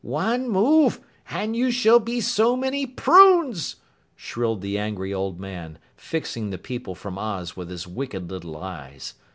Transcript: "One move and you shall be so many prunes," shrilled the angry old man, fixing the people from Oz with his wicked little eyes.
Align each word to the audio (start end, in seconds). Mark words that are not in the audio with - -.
"One 0.03 0.49
move 0.49 0.99
and 1.29 1.55
you 1.55 1.69
shall 1.69 1.99
be 1.99 2.21
so 2.21 2.55
many 2.55 2.87
prunes," 2.87 3.75
shrilled 4.15 4.61
the 4.61 4.75
angry 4.79 5.13
old 5.13 5.39
man, 5.39 5.77
fixing 5.95 6.49
the 6.49 6.57
people 6.57 6.95
from 6.95 7.19
Oz 7.19 7.55
with 7.55 7.69
his 7.69 7.85
wicked 7.85 8.31
little 8.31 8.57
eyes. 8.57 9.13